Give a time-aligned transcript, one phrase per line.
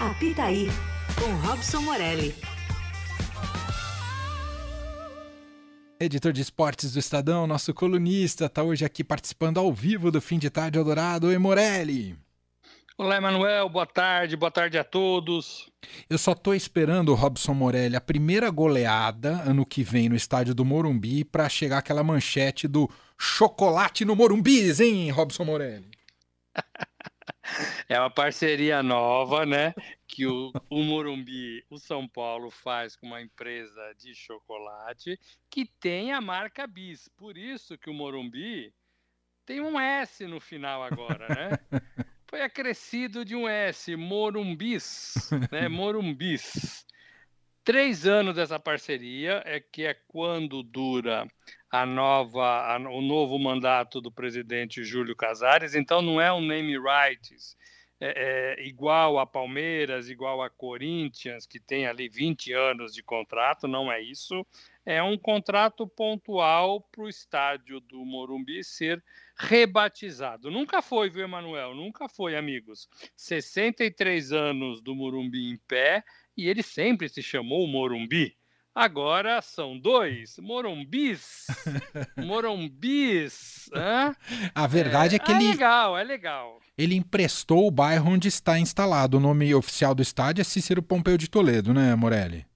[0.00, 0.68] Apitaí,
[1.18, 2.32] com Robson Morelli.
[5.98, 10.38] Editor de esportes do Estadão, nosso colunista, está hoje aqui participando ao vivo do Fim
[10.38, 11.26] de Tarde Eldorado.
[11.26, 12.16] Oi, Morelli.
[12.96, 13.68] Olá, Emanuel.
[13.68, 15.68] Boa tarde, boa tarde a todos.
[16.08, 20.64] Eu só estou esperando, Robson Morelli, a primeira goleada ano que vem no estádio do
[20.64, 22.88] Morumbi para chegar aquela manchete do
[23.18, 25.90] chocolate no Morumbi, hein, Robson Morelli?
[27.88, 29.74] É uma parceria nova, né?
[30.06, 35.18] Que o, o Morumbi, o São Paulo faz com uma empresa de chocolate
[35.50, 37.08] que tem a marca Bis.
[37.16, 38.72] Por isso que o Morumbi
[39.46, 41.50] tem um S no final agora, né?
[42.28, 45.66] Foi acrescido de um S, Morumbis, né?
[45.66, 46.86] Morumbis.
[47.68, 51.28] Três anos dessa parceria é que é quando dura
[51.70, 56.78] a nova, a, o novo mandato do presidente Júlio Casares, então não é um name
[56.78, 57.58] rights
[58.00, 63.68] é, é, igual a Palmeiras, igual a Corinthians, que tem ali 20 anos de contrato,
[63.68, 64.46] não é isso.
[64.86, 69.04] É um contrato pontual para o estádio do Morumbi ser
[69.36, 70.50] rebatizado.
[70.50, 71.74] Nunca foi, viu, Emanuel?
[71.74, 72.88] Nunca foi, amigos.
[73.14, 76.02] 63 anos do Morumbi em pé
[76.38, 78.38] e ele sempre se chamou Morumbi.
[78.72, 81.48] Agora são dois Morumbis.
[82.16, 83.68] Morumbis.
[83.74, 84.14] Hã?
[84.54, 85.46] A verdade é, é que ele.
[85.46, 86.60] É legal, é legal.
[86.78, 89.16] Ele emprestou o bairro onde está instalado.
[89.16, 92.46] O nome oficial do estádio é Cícero Pompeu de Toledo, né, Morelli?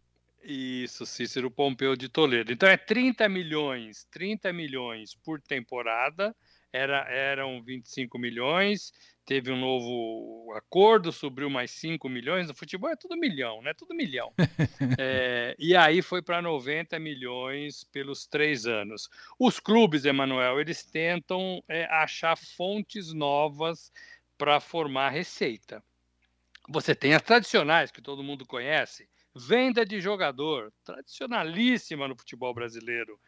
[0.45, 2.53] Isso, Cícero Pompeu de Toledo.
[2.53, 6.33] Então é 30 milhões, 30 milhões por temporada.
[6.73, 8.93] Era, eram 25 milhões
[9.25, 12.49] teve um novo acordo, subiu mais 5 milhões.
[12.49, 13.73] No futebol é tudo milhão, né?
[13.75, 14.33] Tudo milhão.
[14.99, 19.09] é, e aí foi para 90 milhões pelos três anos.
[19.39, 23.93] Os clubes, Emanuel, eles tentam é, achar fontes novas
[24.37, 25.83] para formar receita.
[26.69, 33.19] Você tem as tradicionais, que todo mundo conhece, venda de jogador, tradicionalíssima no futebol brasileiro.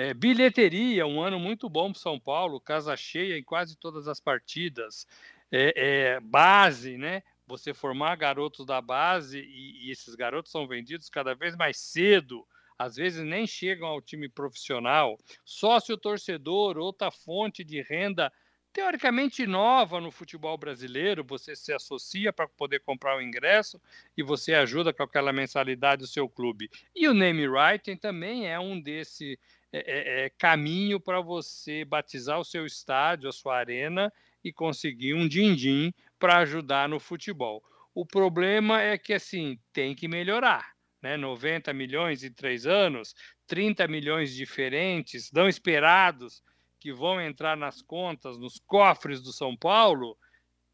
[0.00, 4.18] É, bilheteria, um ano muito bom para São Paulo, casa cheia em quase todas as
[4.18, 5.06] partidas
[5.52, 7.22] é, é, base, né?
[7.46, 12.46] Você formar garotos da base e, e esses garotos são vendidos cada vez mais cedo
[12.78, 15.18] às vezes nem chegam ao time profissional.
[15.44, 18.32] Sócio torcedor, outra fonte de renda
[18.72, 21.22] teoricamente nova no futebol brasileiro.
[21.24, 23.78] Você se associa para poder comprar o ingresso
[24.16, 26.70] e você ajuda com aquela mensalidade do seu clube.
[26.96, 29.38] E o name writing também é um desse
[29.72, 35.14] é, é, é caminho para você batizar o seu estádio, a sua arena e conseguir
[35.14, 37.62] um din-din para ajudar no futebol.
[37.94, 40.72] O problema é que assim tem que melhorar.
[41.02, 41.16] Né?
[41.16, 43.14] 90 milhões em três anos,
[43.46, 46.42] 30 milhões diferentes, não esperados,
[46.78, 50.16] que vão entrar nas contas, nos cofres do São Paulo,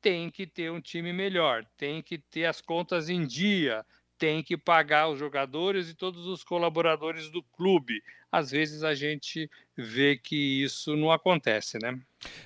[0.01, 3.85] tem que ter um time melhor, tem que ter as contas em dia,
[4.19, 8.03] tem que pagar os jogadores e todos os colaboradores do clube.
[8.31, 11.99] Às vezes a gente vê que isso não acontece, né?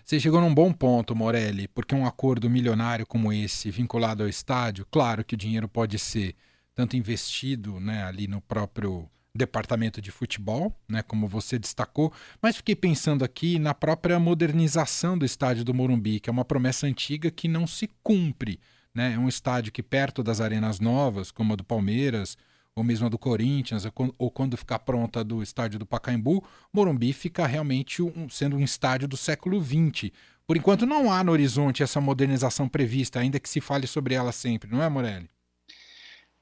[0.04, 4.86] Você chegou num bom ponto, Morelli, porque um acordo milionário como esse, vinculado ao estádio,
[4.90, 6.34] claro que o dinheiro pode ser
[6.74, 12.74] tanto investido né, ali no próprio departamento de futebol, né, como você destacou, mas fiquei
[12.74, 17.46] pensando aqui na própria modernização do estádio do Morumbi, que é uma promessa antiga que
[17.46, 18.58] não se cumpre.
[18.94, 19.14] Né?
[19.14, 22.36] É um estádio que, perto das arenas novas, como a do Palmeiras,
[22.74, 23.84] ou mesmo a do Corinthians,
[24.18, 29.08] ou quando ficar pronta do estádio do Pacaembu, Morumbi fica realmente um, sendo um estádio
[29.08, 30.10] do século XX.
[30.46, 34.32] Por enquanto não há no horizonte essa modernização prevista, ainda que se fale sobre ela
[34.32, 35.30] sempre, não é, Morelli?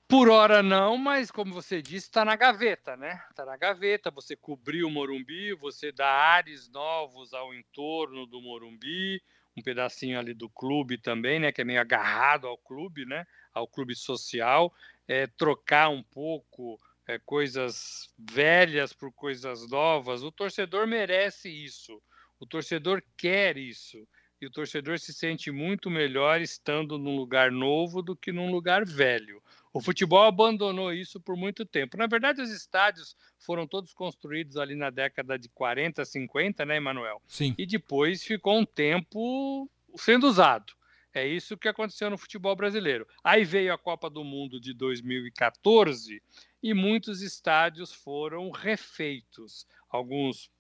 [0.09, 3.23] Por hora não, mas como você disse, está na gaveta, né?
[3.29, 4.11] Está na gaveta.
[4.11, 9.23] Você cobriu o Morumbi, você dá ares novos ao entorno do Morumbi,
[9.55, 11.53] um pedacinho ali do clube também, né?
[11.53, 13.27] Que é meio agarrado ao clube, né?
[13.53, 14.73] Ao clube social,
[15.07, 20.23] é, trocar um pouco é, coisas velhas por coisas novas.
[20.23, 22.01] O torcedor merece isso.
[22.41, 24.09] O torcedor quer isso.
[24.41, 28.87] E o torcedor se sente muito melhor estando num lugar novo do que num lugar
[28.87, 29.43] velho.
[29.79, 31.97] O futebol abandonou isso por muito tempo.
[31.97, 37.23] Na verdade, os estádios foram todos construídos ali na década de 40, 50, né, Emanuel?
[37.29, 37.55] Sim.
[37.57, 40.73] E depois ficou um tempo sendo usado.
[41.15, 43.07] É isso que aconteceu no futebol brasileiro.
[43.23, 46.21] Aí veio a Copa do Mundo de 2014
[46.61, 49.65] e muitos estádios foram refeitos.
[49.89, 50.51] Alguns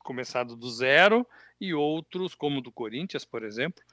[0.00, 1.24] começados do zero
[1.60, 3.84] e outros, como o do Corinthians, por exemplo,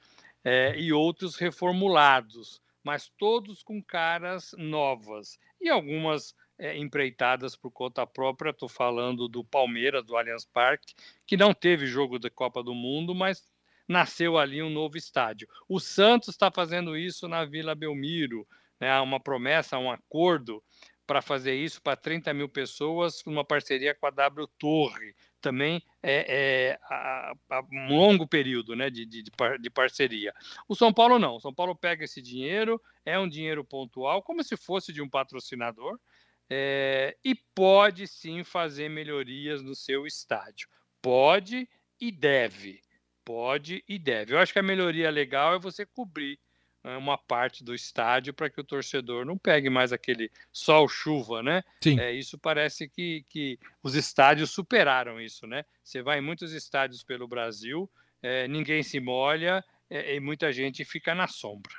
[0.42, 8.06] é, e outros reformulados mas todos com caras novas e algumas é, empreitadas por conta
[8.06, 8.50] própria.
[8.50, 10.94] Estou falando do Palmeiras, do Allianz Parque,
[11.26, 13.48] que não teve jogo da Copa do Mundo, mas
[13.88, 15.48] nasceu ali um novo estádio.
[15.68, 18.46] O Santos está fazendo isso na Vila Belmiro.
[18.80, 20.62] né, uma promessa, um acordo
[21.12, 26.70] para fazer isso para 30 mil pessoas, numa parceria com a W Torre, também é,
[26.70, 30.32] é a, a, um longo período né, de, de, de, parceria.
[30.66, 31.36] O São Paulo não.
[31.36, 35.08] O São Paulo pega esse dinheiro, é um dinheiro pontual, como se fosse de um
[35.08, 36.00] patrocinador,
[36.48, 40.66] é, e pode sim fazer melhorias no seu estádio.
[41.02, 41.68] Pode
[42.00, 42.80] e deve.
[43.22, 44.32] Pode e deve.
[44.32, 46.40] Eu acho que a melhoria legal é você cobrir
[46.84, 51.62] uma parte do estádio para que o torcedor não pegue mais aquele sol-chuva, né?
[51.80, 51.98] Sim.
[52.00, 55.64] É, isso parece que, que os estádios superaram isso, né?
[55.82, 57.88] Você vai em muitos estádios pelo Brasil,
[58.22, 61.72] é, ninguém se molha é, e muita gente fica na sombra.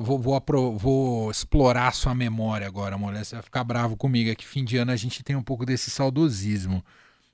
[0.00, 3.24] Vou, vou, vou, explorar sua memória agora, mulher.
[3.24, 4.30] Você vai ficar bravo comigo.
[4.30, 6.82] É que fim de ano a gente tem um pouco desse saudosismo.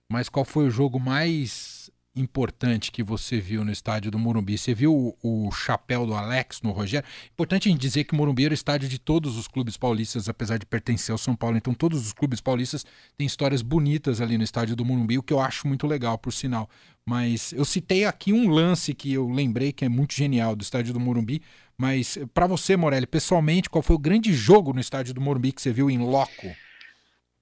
[0.08, 1.81] Mas qual foi o jogo mais
[2.14, 4.58] importante que você viu no estádio do Morumbi?
[4.58, 7.08] Você viu o, chapéu do Alex no Rogério?
[7.32, 10.66] Importante gente dizer que Morumbi era o estádio de todos os clubes paulistas, apesar de
[10.66, 11.56] pertencer ao São Paulo.
[11.56, 12.84] Então, todos os clubes paulistas
[13.16, 16.32] têm histórias bonitas ali no estádio do Morumbi, o que eu acho muito legal, por
[16.32, 16.68] sinal.
[17.04, 20.92] Mas eu citei aqui um lance que eu lembrei que é muito genial do estádio
[20.92, 21.42] do Morumbi.
[21.76, 25.62] Mas para você, Morelli, pessoalmente, qual foi o grande jogo no estádio do Morumbi que
[25.62, 26.46] você viu em loco?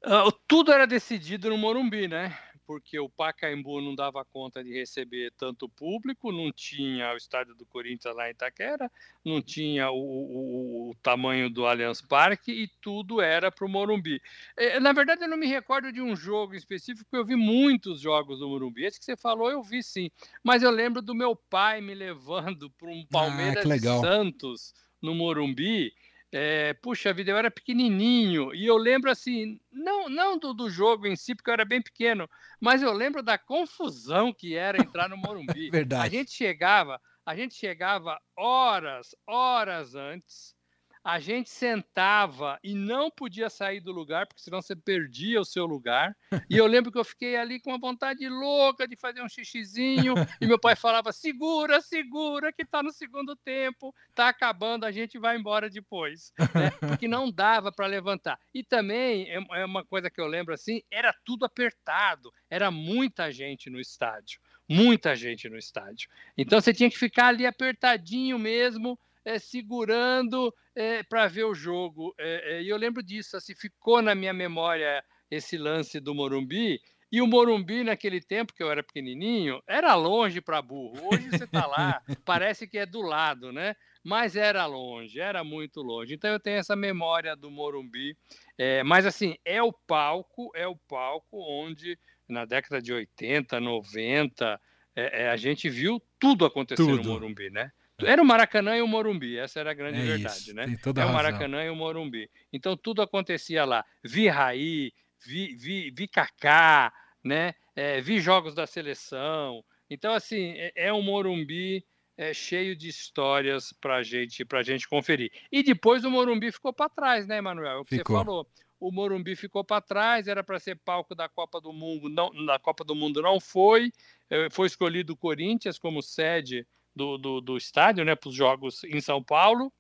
[0.07, 2.35] Uh, tudo era decidido no Morumbi, né?
[2.71, 7.67] Porque o Pacaembu não dava conta de receber tanto público, não tinha o estádio do
[7.67, 8.89] Corinthians lá em Itaquera,
[9.25, 14.23] não tinha o, o, o tamanho do Allianz Parque e tudo era para o Morumbi.
[14.57, 18.39] É, na verdade, eu não me recordo de um jogo específico, eu vi muitos jogos
[18.39, 18.85] do Morumbi.
[18.85, 20.09] Esse que você falou, eu vi sim.
[20.41, 24.73] Mas eu lembro do meu pai me levando para um ah, Palmeiras ah, Santos
[25.03, 25.93] no Morumbi
[26.33, 31.07] é, puxa vida, eu era pequenininho e eu lembro assim, não, não do, do, jogo
[31.07, 32.29] em si, porque eu era bem pequeno,
[32.61, 35.71] mas eu lembro da confusão que era entrar no Morumbi.
[35.71, 36.07] Verdade.
[36.07, 40.55] A gente chegava, a gente chegava horas, horas antes
[41.03, 45.65] a gente sentava e não podia sair do lugar, porque senão você perdia o seu
[45.65, 46.15] lugar.
[46.49, 50.15] E eu lembro que eu fiquei ali com uma vontade louca de fazer um xixizinho,
[50.41, 55.19] e meu pai falava: segura, segura, que está no segundo tempo, está acabando, a gente
[55.19, 56.33] vai embora depois.
[56.55, 56.71] Né?
[56.81, 58.39] Porque não dava para levantar.
[58.53, 63.33] E também, é, é uma coisa que eu lembro assim, era tudo apertado, era muita
[63.33, 64.41] gente no estádio.
[64.69, 66.09] Muita gente no estádio.
[66.39, 72.15] Então você tinha que ficar ali apertadinho mesmo é, segurando é, para ver o jogo.
[72.19, 76.81] É, e eu lembro disso, assim, ficou na minha memória esse lance do Morumbi.
[77.13, 81.09] E o Morumbi, naquele tempo que eu era pequenininho, era longe para burro.
[81.13, 83.75] Hoje você está lá, parece que é do lado, né?
[84.03, 86.15] Mas era longe, era muito longe.
[86.15, 88.17] Então eu tenho essa memória do Morumbi.
[88.57, 94.61] É, mas assim, é o palco, é o palco onde na década de 80, 90,
[94.95, 97.03] é, é, a gente viu tudo acontecer tudo.
[97.03, 97.73] no Morumbi, né?
[98.07, 100.79] Era o Maracanã e o Morumbi, essa era a grande é verdade, isso, né?
[100.85, 102.31] é o Maracanã e o Morumbi.
[102.53, 103.85] Então tudo acontecia lá.
[104.03, 104.93] Vi Raí,
[105.25, 106.93] vi, vi, vi Kaká,
[107.23, 107.55] né?
[107.75, 109.65] É, vi jogos da seleção.
[109.89, 111.85] Então, assim, é, é um Morumbi
[112.17, 115.33] é, cheio de histórias para gente, a gente conferir.
[115.51, 117.73] E depois o Morumbi ficou para trás, né, Emanuel?
[117.73, 118.19] É o que ficou.
[118.19, 118.47] você falou.
[118.79, 122.59] O Morumbi ficou para trás, era para ser palco da Copa do Mundo, não, na
[122.59, 123.93] Copa do Mundo não foi.
[124.31, 126.67] É, foi escolhido o Corinthians como sede
[127.01, 129.73] do, do, do estádio, né, para os jogos em São Paulo.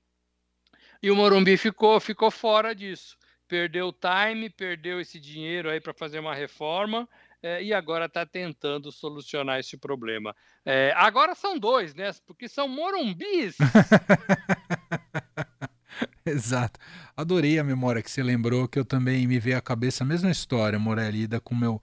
[1.02, 3.16] E o Morumbi ficou, ficou fora disso.
[3.46, 7.06] Perdeu o time, perdeu esse dinheiro aí para fazer uma reforma
[7.42, 10.34] é, e agora está tentando solucionar esse problema.
[10.64, 12.10] É, agora são dois, né?
[12.26, 13.56] Porque são morumbis.
[16.24, 16.78] Exato.
[17.14, 20.30] Adorei a memória que você lembrou, que eu também me veio à cabeça a mesma
[20.30, 21.82] história, Morelida, com meu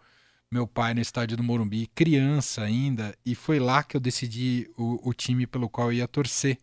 [0.52, 5.10] meu pai no estádio do Morumbi, criança ainda, e foi lá que eu decidi o,
[5.10, 6.58] o time pelo qual eu ia torcer,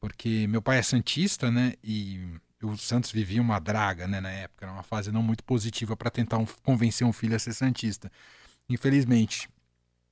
[0.00, 1.74] porque meu pai é santista, né?
[1.84, 2.20] E
[2.62, 6.10] o Santos vivia uma draga, né, na época, era uma fase não muito positiva para
[6.10, 8.10] tentar um, convencer um filho a ser santista.
[8.68, 9.48] Infelizmente,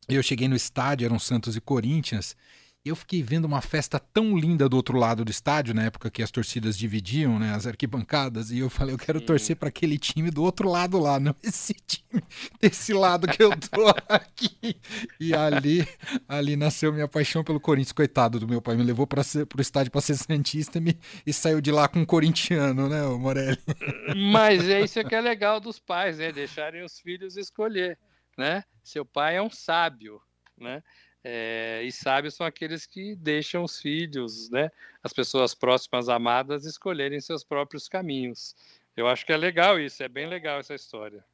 [0.08, 2.36] eu cheguei no estádio, eram Santos e Corinthians,
[2.88, 6.22] eu fiquei vendo uma festa tão linda do outro lado do estádio, na época que
[6.22, 9.26] as torcidas dividiam, né, as arquibancadas, e eu falei, eu quero Sim.
[9.26, 12.22] torcer para aquele time do outro lado lá, não esse time
[12.60, 14.76] desse lado que eu tô aqui.
[15.20, 15.86] E ali,
[16.28, 19.92] ali nasceu minha paixão pelo Corinthians, coitado do meu pai, me levou para o estádio
[19.92, 23.58] para ser santista me, e saiu de lá com um corintiano, né, Morelli?
[24.32, 27.98] Mas é isso que é legal dos pais, né, deixarem os filhos escolher,
[28.36, 28.64] né?
[28.82, 30.20] Seu pai é um sábio,
[30.58, 30.82] né?
[31.24, 34.70] É, e sábios são aqueles que deixam os filhos, né,
[35.02, 38.54] as pessoas próximas, amadas, escolherem seus próprios caminhos.
[38.96, 41.24] Eu acho que é legal isso, é bem legal essa história.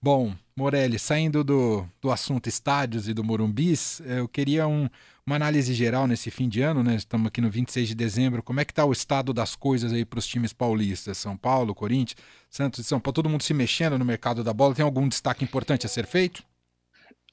[0.00, 4.88] Bom, Morelli, saindo do, do assunto estádios e do Morumbis, eu queria um,
[5.26, 6.94] uma análise geral nesse fim de ano, né?
[6.94, 8.42] Estamos aqui no 26 de dezembro.
[8.42, 11.18] Como é que está o estado das coisas aí para os times paulistas?
[11.18, 12.16] São Paulo, Corinthians,
[12.48, 14.74] Santos e São Paulo, todo mundo se mexendo no mercado da bola.
[14.74, 16.42] Tem algum destaque importante a ser feito?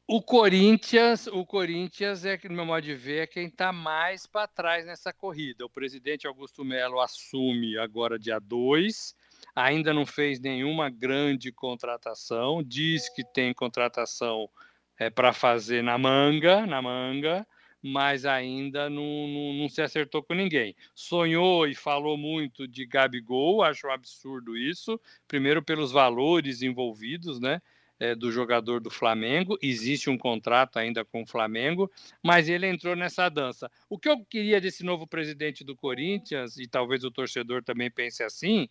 [0.09, 4.25] O Corinthians, o Corinthians é que no meu modo de ver é quem está mais
[4.25, 5.65] para trás nessa corrida.
[5.65, 9.13] O presidente Augusto Melo assume agora dia 2
[9.53, 14.49] ainda não fez nenhuma grande contratação, diz que tem contratação
[14.97, 17.45] é, para fazer na manga, na manga,
[17.81, 20.73] mas ainda não, não, não, se acertou com ninguém.
[20.95, 24.97] Sonhou e falou muito de Gabigol, acho um absurdo isso,
[25.27, 27.61] primeiro pelos valores envolvidos, né?
[27.99, 32.95] É, do jogador do Flamengo, existe um contrato ainda com o Flamengo, mas ele entrou
[32.95, 33.71] nessa dança.
[33.89, 38.21] O que eu queria desse novo presidente do Corinthians, e talvez o torcedor também pense
[38.21, 38.69] assim,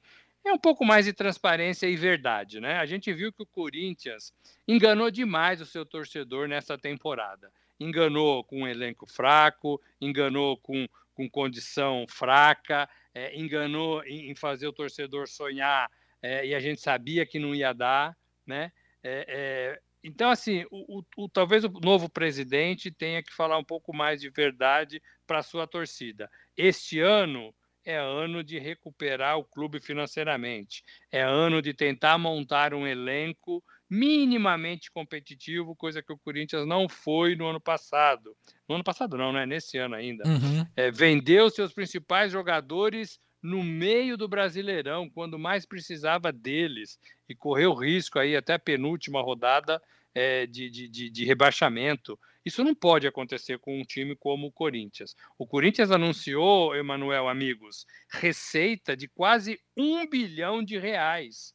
[0.48, 2.78] é um pouco mais de transparência e verdade, né?
[2.78, 4.32] A gente viu que o Corinthians
[4.66, 7.50] enganou demais o seu torcedor nessa temporada.
[7.80, 14.66] Enganou com um elenco fraco, enganou com, com condição fraca, é, enganou em, em, fazer
[14.66, 15.90] o torcedor sonhar
[16.22, 18.16] é, e a gente sabia que não ia dar,
[18.46, 18.70] né?
[19.06, 23.64] É, é então, assim, o, o, o, talvez o novo presidente tenha que falar um
[23.64, 26.30] pouco mais de verdade para a sua torcida.
[26.56, 27.52] Este ano,
[27.84, 34.90] é ano de recuperar o clube financeiramente, é ano de tentar montar um elenco minimamente
[34.92, 38.36] competitivo, coisa que o Corinthians não foi no ano passado.
[38.68, 39.44] No ano passado não, né?
[39.44, 40.22] Nesse ano ainda.
[40.24, 40.66] Uhum.
[40.76, 46.98] É, vendeu seus principais jogadores no meio do Brasileirão, quando mais precisava deles,
[47.28, 49.80] e correu risco aí até a penúltima rodada
[50.12, 52.18] é, de, de, de, rebaixamento.
[52.44, 55.14] Isso não pode acontecer com um time como o Corinthians.
[55.38, 61.54] O Corinthians anunciou, Emanuel, amigos, receita de quase um bilhão de reais.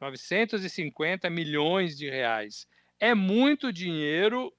[0.00, 2.68] 950 milhões de reais.
[3.00, 4.52] É muito dinheiro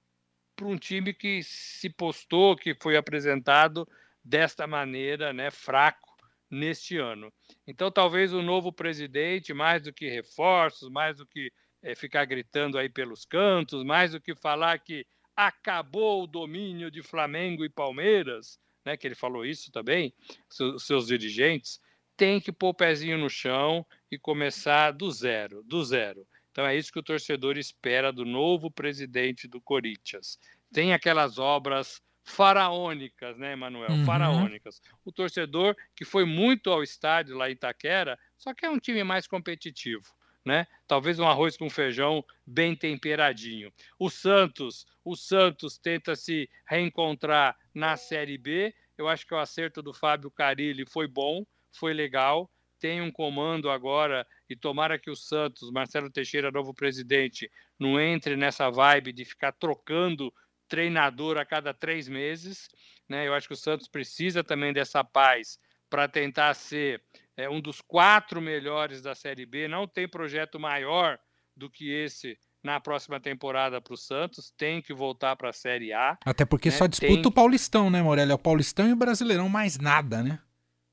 [0.53, 3.87] para um time que se postou, que foi apresentado
[4.21, 6.12] desta maneira, né, fraco
[6.53, 7.33] neste ano.
[7.67, 12.77] Então, talvez o novo presidente, mais do que reforços, mais do que é, ficar gritando
[12.77, 15.05] aí pelos cantos, mais do que falar que
[15.35, 20.13] acabou o domínio de Flamengo e Palmeiras, né, que ele falou isso também,
[20.49, 21.79] seus, seus dirigentes,
[22.15, 26.25] tem que pôr o pezinho no chão e começar do zero, do zero.
[26.51, 30.37] Então é isso que o torcedor espera do novo presidente do Corinthians.
[30.71, 33.91] Tem aquelas obras faraônicas, né, Emanuel?
[33.91, 34.05] Uhum.
[34.05, 34.81] Faraônicas.
[35.03, 39.03] O torcedor que foi muito ao estádio lá em Itaquera, só que é um time
[39.03, 40.07] mais competitivo
[40.45, 40.67] né?
[40.87, 43.71] Talvez um arroz com feijão bem temperadinho.
[43.97, 48.73] O Santos, o Santos tenta se reencontrar na Série B.
[48.97, 52.49] Eu acho que o acerto do Fábio Carilli foi bom, foi legal.
[52.79, 57.49] Tem um comando agora e tomara que o Santos, Marcelo Teixeira, novo presidente,
[57.79, 60.33] não entre nessa vibe de ficar trocando
[60.73, 62.67] treinador a cada três meses.
[63.07, 63.27] Né?
[63.27, 66.99] Eu acho que o Santos precisa também dessa paz para tentar ser
[67.37, 69.67] é um dos quatro melhores da Série B.
[69.67, 71.19] Não tem projeto maior
[71.55, 74.51] do que esse na próxima temporada para o Santos.
[74.57, 76.17] Tem que voltar para a Série A.
[76.25, 76.75] Até porque né?
[76.75, 77.27] só disputa tem...
[77.27, 78.31] o Paulistão, né, Morelli?
[78.31, 80.39] É o Paulistão e o Brasileirão, mais nada, né?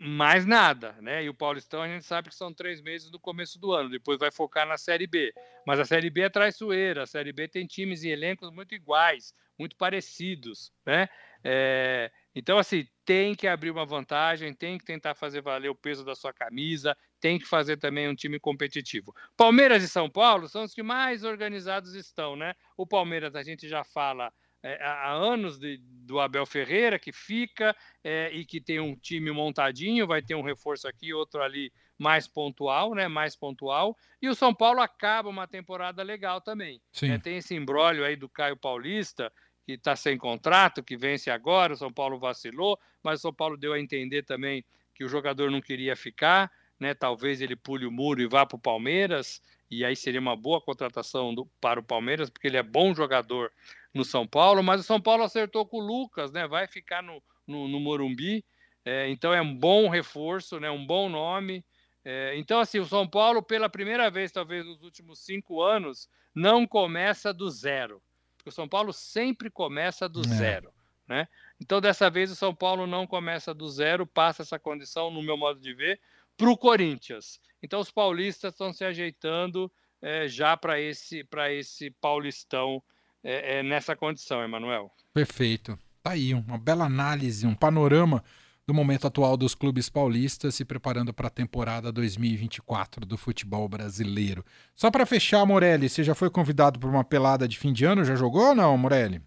[0.03, 1.23] Mais nada, né?
[1.23, 4.19] E o Paulistão a gente sabe que são três meses no começo do ano, depois
[4.19, 5.31] vai focar na Série B.
[5.67, 9.35] Mas a Série B é traiçoeira, a Série B tem times e elencos muito iguais,
[9.59, 11.07] muito parecidos, né?
[11.45, 16.03] É, então, assim, tem que abrir uma vantagem, tem que tentar fazer valer o peso
[16.03, 19.15] da sua camisa, tem que fazer também um time competitivo.
[19.37, 22.55] Palmeiras e São Paulo são os que mais organizados estão, né?
[22.75, 27.75] O Palmeiras, a gente já fala é, há anos de, do Abel Ferreira, que fica
[28.05, 32.27] é, e que tem um time montadinho, vai ter um reforço aqui, outro ali mais
[32.27, 33.09] pontual, né?
[33.09, 33.97] Mais pontual.
[34.21, 36.81] E o São Paulo acaba uma temporada legal também.
[37.15, 39.33] É, tem esse embrólio aí do Caio Paulista,
[39.65, 41.75] que está sem contrato, que vence agora.
[41.75, 44.65] O São Paulo vacilou, mas o São Paulo deu a entender também
[44.95, 46.95] que o jogador não queria ficar, né?
[46.95, 49.41] Talvez ele pule o muro e vá para o Palmeiras,
[49.71, 53.53] e aí seria uma boa contratação do, para o Palmeiras, porque ele é bom jogador
[53.95, 56.47] no São Paulo, mas o São Paulo acertou com o Lucas, né?
[56.47, 58.45] Vai ficar no, no, no Morumbi,
[58.85, 60.71] é, então é um bom reforço, né?
[60.71, 61.65] Um bom nome.
[62.05, 66.67] É, então, assim, o São Paulo, pela primeira vez, talvez nos últimos cinco anos, não
[66.67, 68.03] começa do zero
[68.41, 70.29] porque o São Paulo sempre começa do é.
[70.29, 70.73] zero,
[71.07, 71.29] né?
[71.61, 75.37] Então, dessa vez, o São Paulo não começa do zero, passa essa condição, no meu
[75.37, 76.01] modo de ver,
[76.37, 77.39] para o Corinthians.
[77.63, 79.71] Então, os paulistas estão se ajeitando
[80.03, 82.83] é, já para esse, esse Paulistão
[83.23, 84.91] é, é, nessa condição, Emanuel.
[85.13, 85.79] Perfeito.
[86.03, 88.25] Tá aí, uma bela análise, um panorama
[88.67, 94.45] do momento atual dos clubes paulistas se preparando para a temporada 2024 do futebol brasileiro.
[94.75, 98.05] Só para fechar, Morelli, você já foi convidado para uma pelada de fim de ano?
[98.05, 99.21] Já jogou ou não, Morelli?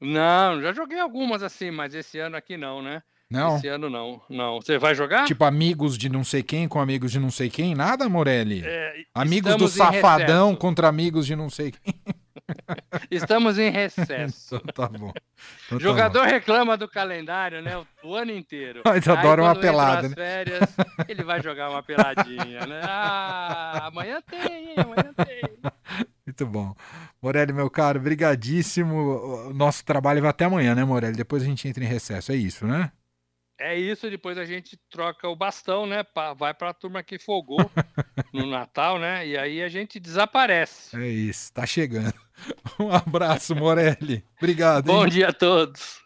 [0.00, 3.02] Não, já joguei algumas assim, mas esse ano aqui não, né?
[3.30, 3.56] Não.
[3.56, 4.20] Esse ano não.
[4.28, 4.60] Não.
[4.60, 5.24] Você vai jogar?
[5.24, 7.74] Tipo amigos de não sei quem com amigos de não sei quem?
[7.76, 8.62] Nada, Morelli?
[8.64, 10.60] É, amigos do Safadão recesso.
[10.60, 11.94] contra amigos de não sei quem.
[13.10, 14.56] Estamos em recesso.
[14.56, 15.12] Então tá bom.
[15.12, 15.20] Então
[15.68, 17.76] tá O jogador reclama do calendário, né?
[17.78, 18.82] O, o ano inteiro.
[18.84, 20.14] Mas adora uma pelada, né?
[20.14, 20.68] férias,
[21.08, 22.80] ele vai jogar uma peladinha, né?
[22.92, 24.74] Ah, amanhã tem, hein?
[24.76, 25.42] Amanhã tem.
[26.26, 26.74] Muito bom.
[27.22, 29.48] Morelli, meu caro, brigadíssimo.
[29.48, 31.16] O nosso trabalho vai até amanhã, né, Morelli?
[31.16, 32.32] Depois a gente entra em recesso.
[32.32, 32.90] É isso, né?
[33.62, 36.02] É isso, depois a gente troca o bastão, né?
[36.02, 37.58] pa- Vai pra turma que folgou
[38.32, 39.26] no Natal, né?
[39.26, 40.96] E aí a gente desaparece.
[40.98, 41.52] É isso.
[41.52, 42.14] Tá chegando.
[42.80, 44.24] Um abraço, Morelli.
[44.38, 44.88] Obrigado.
[44.88, 44.96] hein?
[44.96, 46.00] Bom dia a todos.